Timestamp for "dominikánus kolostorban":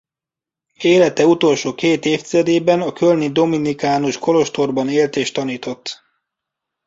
3.31-4.89